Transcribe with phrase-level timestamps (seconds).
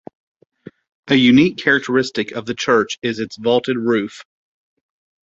[1.09, 4.23] A unique characteristic of the church is its vaulted roof.